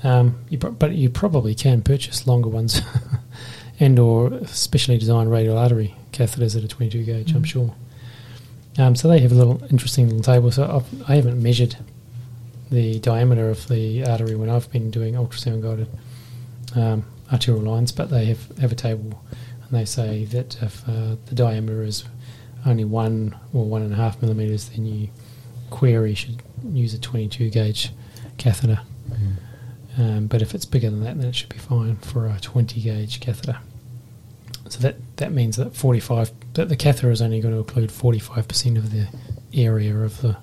[0.05, 2.83] Um, you pro- but you probably can purchase longer ones
[3.81, 7.47] and or specially designed radial artery catheters that are 22 gauge, I'm Mhm.
[7.47, 7.75] sure.
[8.79, 10.51] Um, so they have a little interesting little table.
[10.51, 11.77] So I've, I haven't measured
[12.71, 15.89] the diameter of the artery when I've been doing ultrasound guided
[16.75, 19.23] um, arterial lines, but they have, have a table
[19.63, 22.05] and they say that if uh, the diameter is
[22.65, 25.09] only one or one and a half millimeters, then you
[25.71, 27.91] query should use a 22 gauge
[28.39, 28.81] catheter.
[29.99, 32.81] Um, but if it's bigger than that, then it should be fine for a 20
[32.81, 33.59] gauge catheter.
[34.69, 38.79] So that, that means that 45 that the catheter is only going to include 45%
[38.79, 39.09] of the
[39.53, 40.39] area of the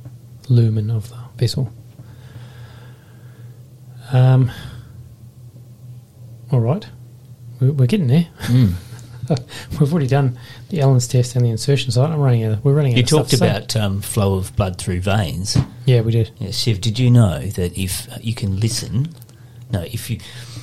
[0.50, 1.74] lumen of the vessel.
[4.12, 4.52] Um,
[6.52, 6.88] all right,
[7.60, 8.28] we're, we're getting there.
[8.44, 8.74] Mm.
[9.80, 10.40] We've already done
[10.70, 12.10] the Allen's test and the insertion site.
[12.10, 12.64] I'm running out.
[12.64, 12.98] We're running out.
[12.98, 15.58] You of stuff talked to about um, flow of blood through veins.
[15.86, 16.32] Yeah, we did.
[16.40, 19.10] Yeah, Shiv, did you know that if uh, you can listen,
[19.72, 20.20] no, if you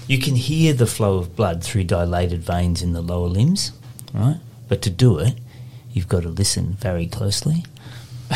[0.08, 3.72] you can hear the flow of blood through dilated veins in the lower limbs,
[4.12, 4.38] right?
[4.68, 5.34] But to do it,
[5.92, 7.64] you've got to listen very closely.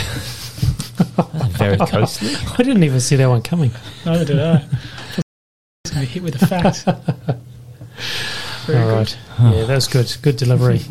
[1.52, 2.34] Very closely.
[2.58, 3.70] I didn't even see that one coming.
[4.04, 4.64] Neither did I.
[5.84, 6.84] It's going to be hit with a facts.
[8.72, 9.18] Very All right.
[9.40, 10.16] Yeah, that was good.
[10.22, 10.80] Good delivery.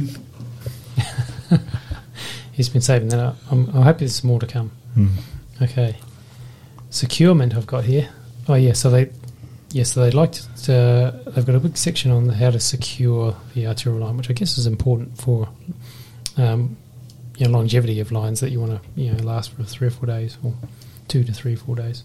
[2.54, 3.38] He's been saving that up.
[3.50, 4.72] I'm, I'm happy there's more to come.
[4.96, 5.12] Mm.
[5.62, 5.96] Okay.
[6.90, 8.10] Securement I've got here.
[8.48, 9.12] Oh yeah, so they
[9.72, 13.68] yeah, so they'd like to they've got a big section on how to secure the
[13.68, 15.48] arterial line, which I guess is important for
[16.38, 16.76] um,
[17.38, 19.92] you know, longevity of lines that you want to you know last for three or
[19.92, 20.54] four days or
[21.08, 22.04] two to three or four days.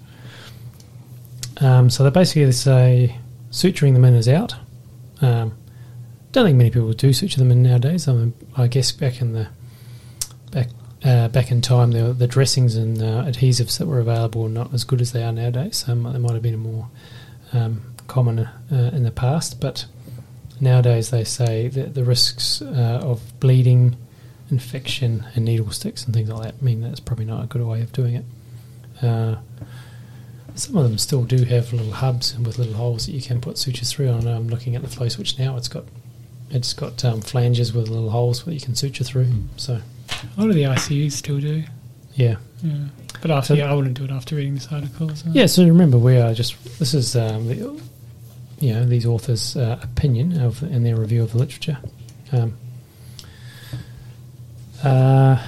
[1.60, 3.18] Um, so they basically say
[3.50, 4.54] suturing them in is out.
[5.20, 5.56] Um,
[6.34, 8.08] don't think many people do suture them in nowadays.
[8.08, 9.48] I, mean, I guess back in the
[10.50, 10.68] back
[11.04, 14.74] uh, back in time, the, the dressings and uh, adhesives that were available were not
[14.74, 15.84] as good as they are nowadays.
[15.86, 16.88] Um, they might have been more
[17.52, 19.86] um, common uh, in the past, but
[20.60, 23.96] nowadays they say that the risks uh, of bleeding,
[24.50, 27.62] infection, and needle sticks and things like that mean that it's probably not a good
[27.62, 28.24] way of doing it.
[29.02, 29.36] Uh,
[30.56, 33.56] some of them still do have little hubs with little holes that you can put
[33.56, 34.08] sutures through.
[34.08, 35.84] And I'm looking at the Floswitch now; it's got
[36.50, 39.28] it's got um, flanges with little holes that you can suture through.
[39.56, 39.80] So
[40.36, 41.64] A lot of the ICUs still do.
[42.14, 42.86] yeah, Yeah.
[43.22, 45.14] But after, So- yeah, I wouldn't do it after reading this article.
[45.16, 45.28] So.
[45.32, 45.46] yeah.
[45.46, 47.54] So remember, we are just this is um, the,
[48.60, 51.78] you know these authors' uh, opinion of in their review of the literature.
[52.32, 52.54] Um,
[54.82, 55.42] uh,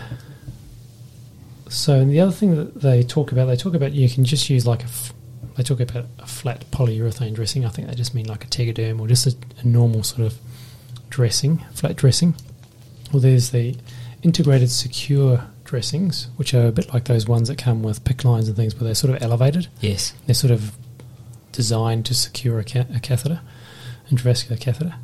[1.68, 4.66] so the other thing that they talk about, they talk about you can just use
[4.66, 5.12] like a, f-
[5.56, 7.64] they talk about a flat polyurethane dressing.
[7.64, 10.38] I think they just mean like a tegaderm or just a, a normal sort of
[11.10, 12.34] dressing, flat dressing.
[13.12, 13.76] Well, there's the
[14.22, 18.48] integrated secure dressings, which are a bit like those ones that come with PICC lines
[18.48, 19.68] and things, but they're sort of elevated.
[19.80, 20.12] Yes.
[20.26, 20.76] They're sort of
[21.52, 23.40] designed to secure a, ca- a catheter,
[24.10, 24.94] intravascular catheter.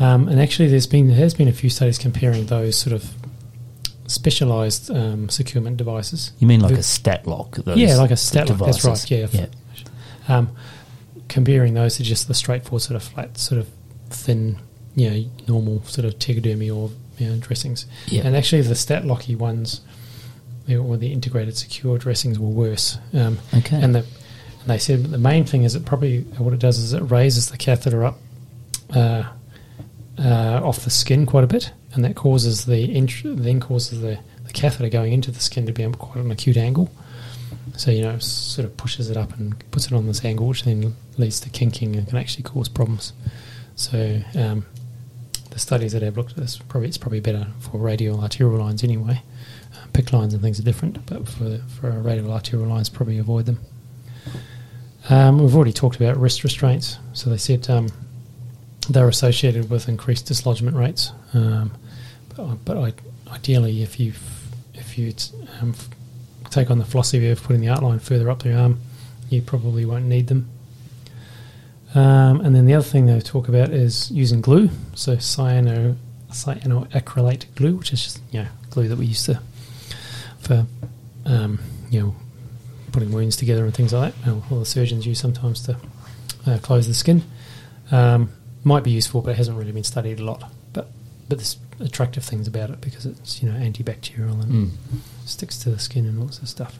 [0.00, 3.10] Um, and actually, there's been there has been a few studies comparing those sort of
[4.06, 6.32] specialized um, securement devices.
[6.38, 7.64] You mean like The- a StatLock?
[7.64, 8.58] Those yeah, like a StatLock.
[8.64, 9.10] That's right.
[9.10, 9.26] Yeah.
[9.32, 9.46] Yeah.
[10.28, 10.50] Um,
[11.28, 13.68] comparing those to just the straightforward sort of flat, sort of
[14.10, 14.58] thin,
[14.98, 17.86] you know, normal sort of tegadermy or you know, dressings.
[18.06, 18.22] Yeah.
[18.26, 19.80] And actually, the stat locky ones,
[20.68, 22.98] or the integrated secure dressings, were worse.
[23.14, 23.80] Um, Okay.
[23.80, 26.92] and the and they said the main thing is it probably what it does is
[26.92, 28.18] it raises the catheter up
[28.94, 29.22] uh,
[30.18, 34.18] uh, off the skin quite a bit, and that causes the int- then causes the,
[34.46, 36.90] the catheter going into the skin to be at quite an acute angle.
[37.76, 40.48] So you know, it sort of pushes it up and puts it on this angle,
[40.48, 43.12] which then leads to kinking and can actually cause problems.
[43.76, 44.66] So um,
[45.58, 48.84] the studies that have looked at this, probably it's probably better for radial arterial lines
[48.84, 49.22] anyway.
[49.74, 53.46] Uh, PICC lines and things are different, but for for radial arterial lines, probably avoid
[53.46, 53.58] them.
[55.08, 56.98] Um, we've already talked about wrist restraints.
[57.12, 57.88] So they said um,
[58.88, 61.12] they're associated with increased dislodgement rates.
[61.34, 61.72] Um,
[62.36, 62.94] but but
[63.32, 64.12] ideally, if you
[64.74, 65.12] if you
[65.60, 65.74] um,
[66.50, 68.78] take on the philosophy of putting the art line further up the arm,
[69.28, 70.48] you probably won't need them.
[71.94, 74.68] Um, and then the other thing they talk about is using glue.
[74.94, 75.96] So cyano
[76.30, 79.40] cyanoacrylate glue, which is just you know glue that we used to
[80.40, 80.66] for
[81.24, 81.58] um,
[81.90, 82.14] you know
[82.92, 84.26] putting wounds together and things like that.
[84.26, 85.76] Well, all the surgeons use sometimes to
[86.46, 87.22] uh, close the skin.
[87.90, 88.30] Um,
[88.64, 90.50] might be useful, but it hasn't really been studied a lot.
[90.74, 90.88] But
[91.28, 94.70] but there's attractive things about it because it's you know antibacterial and Mm.
[95.24, 96.78] sticks to the skin and all sorts of stuff.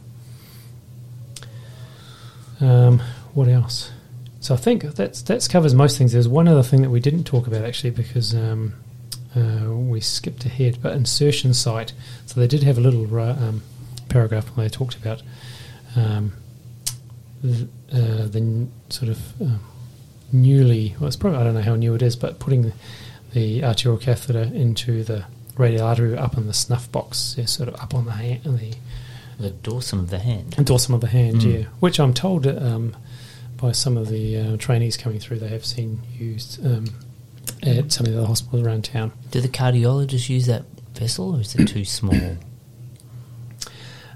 [2.61, 2.99] Um,
[3.33, 3.91] what else?
[4.41, 6.13] So I think that's that covers most things.
[6.13, 8.73] There's one other thing that we didn't talk about actually because um,
[9.35, 11.91] uh, we skipped ahead, but insertion site.
[12.25, 13.61] So they did have a little um,
[14.07, 15.21] paragraph where they talked about
[15.95, 16.31] um,
[17.43, 19.57] the, uh, the n- sort of uh,
[20.31, 20.95] newly.
[20.99, 22.73] Well, it's probably I don't know how new it is, but putting the,
[23.33, 25.25] the arterial catheter into the
[25.57, 28.73] radial artery up in the snuff box, yeah, sort of up on the hand, the
[29.37, 30.53] The dorsum of the hand.
[30.53, 31.53] the dorsum of the hand, Mm.
[31.59, 31.65] yeah.
[31.79, 32.95] Which I'm told um,
[33.61, 36.85] by some of the uh, trainees coming through, they have seen used um,
[37.63, 39.11] at some of the hospitals around town.
[39.31, 42.37] Do the cardiologists use that vessel, or is it too small?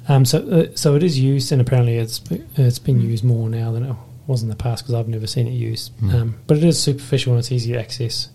[0.07, 2.21] Um, so, uh, so it is used, and apparently it's
[2.55, 3.95] it's been used more now than it
[4.27, 5.95] was in the past because I've never seen it used.
[5.99, 6.13] Mm.
[6.13, 8.29] Um, but it is superficial and it's easy to access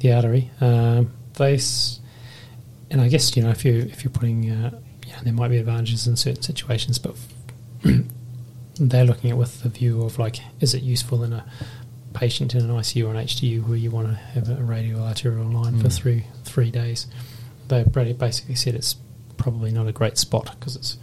[0.00, 0.50] the artery.
[0.60, 2.00] Um, they, s-
[2.90, 5.48] and I guess you know if you if you're putting, uh, you know, there might
[5.48, 7.16] be advantages in certain situations, but
[8.76, 11.44] they're looking at with the view of like, is it useful in a
[12.12, 15.46] patient in an ICU or an HDU where you want to have a radial arterial
[15.46, 15.96] line for Mm.
[15.96, 17.06] three three days?
[17.68, 18.96] They basically said it's
[19.36, 20.96] probably not a great spot because it's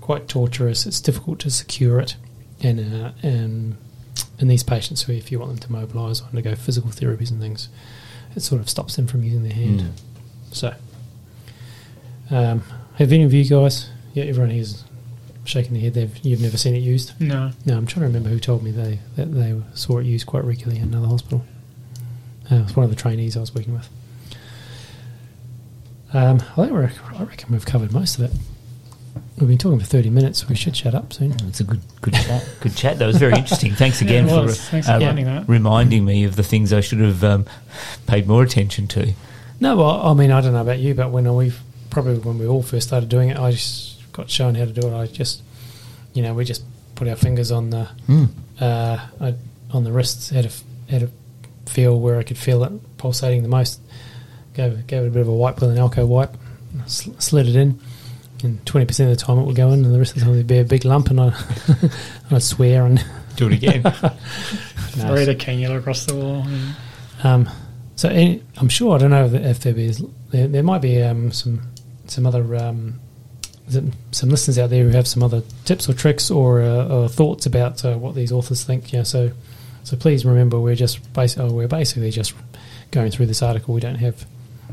[0.00, 0.86] quite torturous.
[0.86, 2.16] It's difficult to secure it,
[2.60, 3.76] and uh, and
[4.38, 7.40] in these patients who, if you want them to mobilise or undergo physical therapies and
[7.40, 7.68] things,
[8.36, 9.80] it sort of stops them from using their hand.
[9.80, 9.90] Mm.
[10.52, 10.74] So,
[12.30, 12.62] um,
[12.96, 13.88] have any of you guys?
[14.12, 14.84] Yeah, everyone here's
[15.44, 15.94] shaking their head.
[15.94, 17.18] They've you've never seen it used.
[17.20, 17.50] No.
[17.64, 20.44] No, I'm trying to remember who told me they that they saw it used quite
[20.44, 21.44] regularly in another hospital.
[22.50, 23.88] Uh, it was one of the trainees I was working with.
[26.12, 28.30] Um, I think we're, I reckon we've covered most of it.
[29.38, 30.48] We've been talking for 30 minutes.
[30.48, 31.32] We should shut up soon.
[31.48, 32.48] It's a good, good chat.
[32.60, 32.98] Good chat.
[32.98, 33.72] That was very interesting.
[33.74, 34.60] Thanks again it for was.
[34.68, 35.44] Thanks for uh, that.
[35.48, 37.46] reminding me of the things I should have um,
[38.06, 39.12] paid more attention to.
[39.58, 41.52] No, well, I mean, I don't know about you, but when we
[41.90, 44.86] probably when we all first started doing it, I just got shown how to do
[44.88, 44.94] it.
[44.98, 45.42] I just,
[46.14, 48.28] you know, we just put our fingers on the Mm.
[48.60, 49.34] uh, I,
[49.72, 51.08] on the wrists, had a f- had a
[51.70, 53.80] feel where I could feel it pulsating the most.
[54.54, 56.36] Gave gave it a bit of a wipe with an Alco wipe,
[56.86, 57.78] sl- slid it in,
[58.44, 60.24] and twenty percent of the time it would go in, and the rest of the
[60.26, 61.32] time it'd be a big lump, and I
[62.30, 63.04] I'd swear and
[63.36, 63.82] Do it again.
[64.94, 66.46] Throw the cannula across the wall.
[66.46, 66.74] And
[67.24, 67.50] Um,
[67.96, 71.02] so any, I'm sure I don't know if, if there is there, there might be
[71.02, 71.62] um, some
[72.06, 73.00] some other um, th-
[73.68, 77.46] some listeners out there who have some other tips or tricks or, uh, or thoughts
[77.46, 78.92] about uh, what these authors think.
[78.92, 79.32] Yeah, so
[79.84, 82.34] so please remember we're just basi- oh, we're basically just
[82.90, 83.74] going through this article.
[83.74, 84.26] We don't have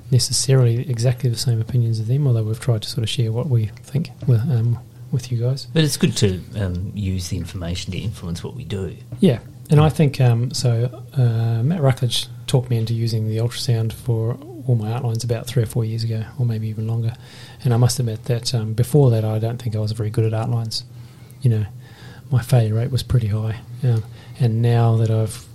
[0.10, 3.48] necessarily exactly the same opinions as them, although we've tried to sort of share what
[3.48, 4.80] we think with um,
[5.12, 5.66] with you guys.
[5.74, 8.96] but it's good to um, use the information to influence what we do.
[9.20, 11.04] Yeah, and I think um, so.
[11.14, 14.38] Uh, Matt Ruckledge talked me into using the ultrasound for
[14.72, 17.14] all my art lines about three or four years ago, or maybe even longer.
[17.64, 20.24] And I must admit that um, before that, I don't think I was very good
[20.24, 20.86] at art lines.
[21.42, 21.66] You know,
[22.32, 23.60] my failure rate was pretty high.
[23.84, 24.04] Um,
[24.40, 25.46] and now that I've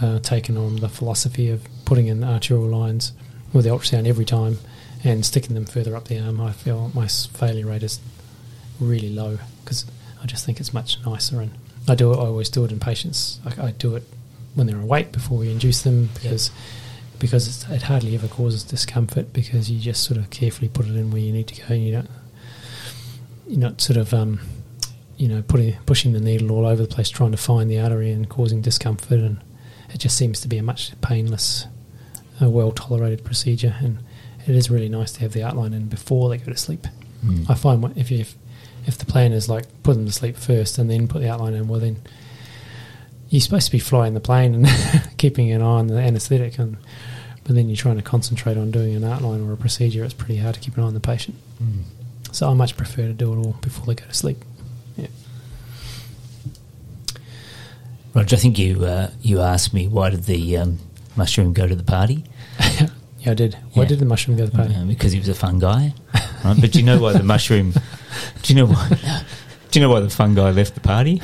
[0.00, 3.12] uh, taken on the philosophy of putting in arterial lines
[3.52, 4.58] with the ultrasound every time
[5.04, 8.00] and sticking them further up the arm, I feel my failure rate is
[8.80, 9.86] really low because
[10.20, 11.40] I just think it's much nicer.
[11.40, 11.52] And
[11.88, 12.16] I do it.
[12.16, 13.38] I always do it in patients.
[13.44, 14.02] I, I do it
[14.54, 16.50] when they're awake before we induce them because
[17.22, 20.96] because it's, it hardly ever causes discomfort because you just sort of carefully put it
[20.96, 21.66] in where you need to go.
[21.72, 22.10] And you don't
[23.46, 24.40] you're not sort of um,
[25.16, 28.10] you know putting pushing the needle all over the place trying to find the artery
[28.10, 29.40] and causing discomfort and
[29.94, 31.66] it just seems to be a much painless,
[32.42, 34.00] uh, well tolerated procedure and
[34.48, 36.88] it is really nice to have the art line in before they go to sleep.
[37.24, 37.48] Mm.
[37.48, 38.34] I find what- if you if,
[38.84, 41.40] if the plan is like put them to sleep first and then put the art
[41.40, 41.98] line in, well then
[43.28, 44.66] you're supposed to be flying the plane and
[45.18, 46.76] keeping an eye on the anaesthetic, and
[47.44, 50.04] but then you're trying to concentrate on doing an art line or a procedure.
[50.04, 51.36] It's pretty hard to keep an eye on the patient.
[51.62, 51.82] Mm.
[52.32, 54.38] So I much prefer to do it all before they go to sleep.
[54.96, 55.08] Yeah.
[58.14, 60.78] Roger, I think you uh, you asked me why did the um,
[61.16, 62.24] mushroom go to the party?
[63.24, 63.54] Yeah, I did.
[63.74, 63.88] Why Yeah.
[63.90, 64.74] did the mushroom go to the party?
[64.74, 65.94] Uh, because he was a fun guy,
[66.44, 66.56] right?
[66.60, 67.70] But do you know why the mushroom?
[68.42, 68.88] Do you know why?
[69.70, 71.22] Do you know why the fun guy left the party?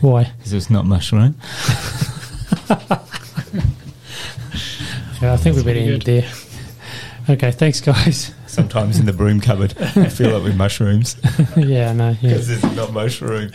[0.00, 0.22] Why?
[0.38, 1.34] Because it was not mushroom.
[5.20, 6.30] Yeah, I think we better pretty end it there.
[7.28, 8.32] Okay, thanks, guys.
[8.46, 11.16] Sometimes in the broom cupboard, I feel like with mushrooms
[11.56, 12.14] yeah, no, yeah.
[12.22, 13.50] because it's not mushroom.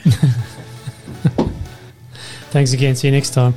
[2.52, 2.95] Thanks again.
[2.95, 3.54] See you next time.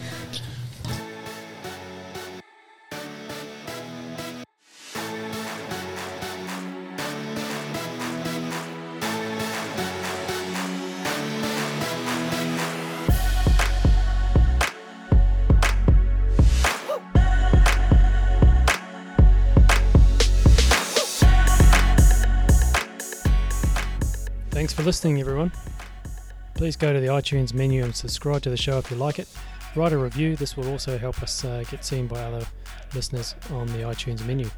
[26.55, 29.29] Please go to the iTunes menu and subscribe to the show if you like it.
[29.75, 30.37] Write a review.
[30.37, 32.47] This will also help us uh, get seen by other
[32.95, 34.49] listeners on the iTunes menu.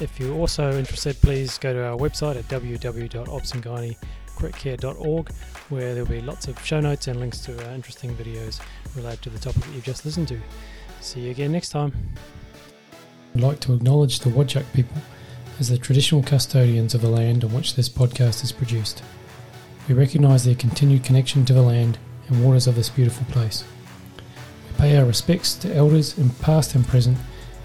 [0.00, 5.32] If you're also interested, please go to our website at www.obsangynecare.org
[5.68, 8.60] where there'll be lots of show notes and links to uh, interesting videos
[8.96, 10.38] related to the topic that you've just listened to.
[11.00, 11.92] See you again next time.
[13.34, 14.96] I'd like to acknowledge the Wadjuk people
[15.58, 19.02] as the traditional custodians of the land on which this podcast is produced.
[19.88, 23.64] We recognise their continued connection to the land and waters of this beautiful place.
[24.16, 27.18] We pay our respects to elders in past and present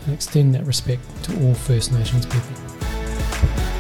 [0.06, 3.79] and extend that respect to all First Nations people.